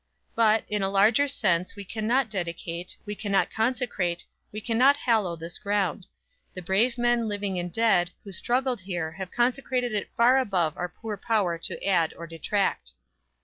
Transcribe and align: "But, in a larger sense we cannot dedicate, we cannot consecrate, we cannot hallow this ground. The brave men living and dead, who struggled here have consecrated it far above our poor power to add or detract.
"But, 0.33 0.63
in 0.67 0.81
a 0.81 0.89
larger 0.89 1.27
sense 1.27 1.75
we 1.75 1.85
cannot 1.85 2.27
dedicate, 2.27 2.97
we 3.05 3.13
cannot 3.13 3.51
consecrate, 3.51 4.25
we 4.51 4.59
cannot 4.59 4.97
hallow 4.97 5.35
this 5.35 5.59
ground. 5.59 6.07
The 6.55 6.63
brave 6.63 6.97
men 6.97 7.27
living 7.27 7.59
and 7.59 7.71
dead, 7.71 8.09
who 8.23 8.31
struggled 8.31 8.81
here 8.81 9.11
have 9.11 9.29
consecrated 9.29 9.93
it 9.93 10.09
far 10.17 10.39
above 10.39 10.75
our 10.75 10.89
poor 10.89 11.17
power 11.17 11.59
to 11.59 11.85
add 11.85 12.15
or 12.15 12.25
detract. 12.25 12.93